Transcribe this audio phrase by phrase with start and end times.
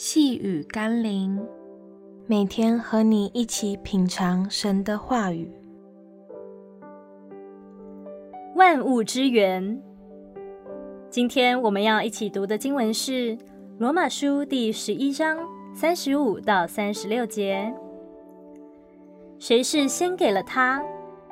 [0.00, 1.44] 细雨甘霖，
[2.28, 5.50] 每天和你一起品尝神的话语。
[8.54, 9.82] 万物之源。
[11.10, 13.36] 今天我们要一起读的经文是
[13.78, 15.36] 《罗马书》第十一章
[15.74, 17.74] 三十五到三十六节。
[19.40, 20.80] 谁是先给了他，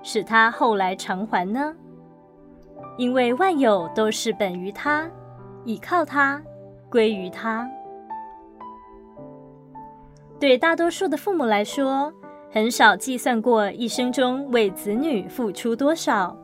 [0.02, 1.72] 使他后来偿还呢？
[2.98, 5.08] 因为万有都是本于他，
[5.64, 6.42] 倚靠他，
[6.90, 7.70] 归于他。
[10.38, 12.12] 对大多数的父母来说，
[12.50, 16.36] 很少计算过一生中为子女付出多少，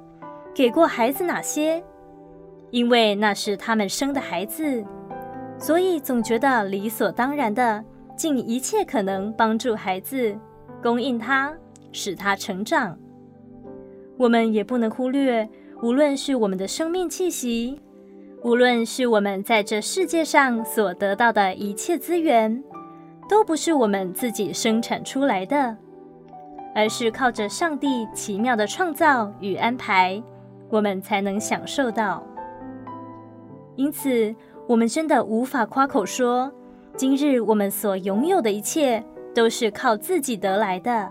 [0.55, 1.83] 给过孩子哪些，
[2.71, 4.83] 因为那是他们生的孩子，
[5.59, 7.85] 所以总觉得理所当然的
[8.17, 10.35] 尽一切可能帮助孩子，
[10.83, 11.55] 供应他，
[11.93, 12.99] 使他成长。
[14.17, 15.47] 我们也不能忽略，
[15.83, 17.79] 无论是我们的生命气息，
[18.43, 22.63] 无论是我们在这世界上所得到的一切资源。
[23.29, 25.77] 都不是我们自己生产出来的，
[26.75, 30.23] 而是靠着上帝奇妙的创造与安排，
[30.69, 32.23] 我们才能享受到。
[33.77, 34.35] 因此，
[34.67, 36.53] 我们真的无法夸口说，
[36.97, 39.03] 今日我们所拥有的一切
[39.35, 41.11] 都是靠自己得来的。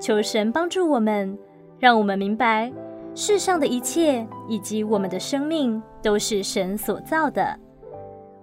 [0.00, 1.38] 求神帮助我们，
[1.78, 2.72] 让我们明白，
[3.14, 7.58] 世上的一切以及我们的生命都是神所造的。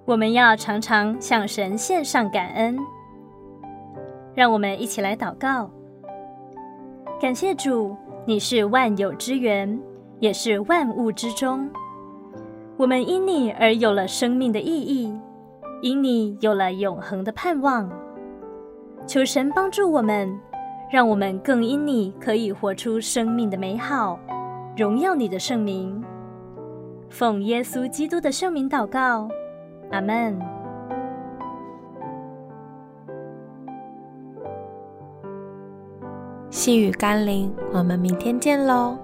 [0.04, 2.78] 我们要常常向神献上感恩，
[4.34, 5.70] 让我们一起来祷告。
[7.20, 9.80] 感谢主，你是万有之源，
[10.20, 11.70] 也是万物之中。
[12.78, 15.16] 我们因你而有了生命的意义，
[15.82, 17.88] 因你有了永恒的盼望。
[19.06, 20.36] 求神帮助我们，
[20.92, 24.20] 让我们更因你可以活出生命的美好，
[24.76, 26.04] 荣耀你的圣名。
[27.08, 29.30] 奉耶稣基督的圣名祷告。
[29.92, 30.40] 阿门。
[36.50, 38.98] 细雨甘霖，我们明天见喽。